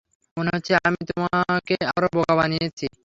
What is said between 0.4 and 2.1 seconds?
হচ্ছে আমি তোমাকে আবারও